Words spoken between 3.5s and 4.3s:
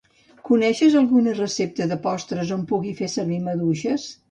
maduixes?